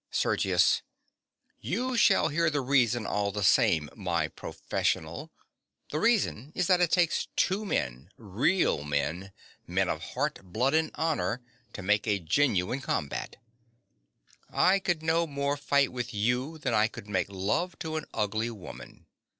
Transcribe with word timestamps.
SERGIUS. 0.09 0.81
You 1.59 1.95
shall 1.95 2.29
hear 2.29 2.49
the 2.49 2.61
reason 2.61 3.05
all 3.05 3.31
the 3.31 3.43
same, 3.43 3.87
my 3.95 4.27
professional. 4.29 5.31
The 5.91 5.99
reason 5.99 6.51
is 6.55 6.65
that 6.65 6.81
it 6.81 6.89
takes 6.89 7.27
two 7.35 7.63
men—real 7.65 8.83
men—men 8.83 9.89
of 9.89 10.01
heart, 10.01 10.39
blood 10.41 10.73
and 10.73 10.89
honor—to 10.95 11.81
make 11.83 12.07
a 12.07 12.17
genuine 12.17 12.81
combat. 12.81 13.35
I 14.49 14.79
could 14.79 15.03
no 15.03 15.27
more 15.27 15.55
fight 15.55 15.91
with 15.93 16.15
you 16.15 16.57
than 16.57 16.73
I 16.73 16.87
could 16.87 17.07
make 17.07 17.27
love 17.29 17.77
to 17.85 17.95
an 17.95 18.05
ugly 18.11 18.49
woman. 18.49 19.05